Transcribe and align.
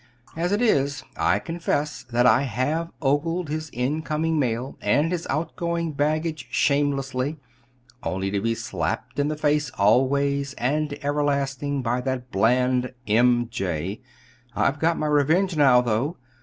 As 0.35 0.51
it 0.51 0.63
is, 0.63 1.03
I 1.15 1.37
confess 1.37 2.01
that 2.05 2.25
I 2.25 2.41
have 2.41 2.89
ogled 3.03 3.49
his 3.49 3.69
incoming 3.71 4.39
mail 4.39 4.75
and 4.81 5.11
his 5.11 5.27
outgoing 5.29 5.91
baggage 5.91 6.47
shamelessly, 6.49 7.37
only 8.01 8.31
to 8.31 8.41
be 8.41 8.55
slapped 8.55 9.19
in 9.19 9.27
the 9.27 9.37
face 9.37 9.69
always 9.77 10.53
and 10.55 10.97
everlastingly 11.03 11.83
by 11.83 12.01
that 12.01 12.31
bland 12.31 12.93
'M. 13.07 13.47
J.' 13.51 14.01
I've 14.55 14.79
got 14.79 14.97
my 14.97 15.05
revenge, 15.05 15.55
now, 15.55 15.81
though. 15.81 16.17